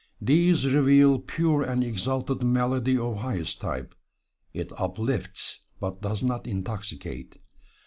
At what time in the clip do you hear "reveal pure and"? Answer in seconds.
0.73-1.83